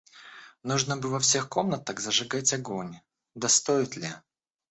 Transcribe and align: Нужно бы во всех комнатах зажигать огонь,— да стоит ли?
Нужно 0.69 0.95
бы 1.03 1.09
во 1.11 1.19
всех 1.25 1.47
комнатах 1.57 1.99
зажигать 2.07 2.51
огонь,— 2.59 2.95
да 3.35 3.47
стоит 3.49 3.97
ли? 3.97 4.09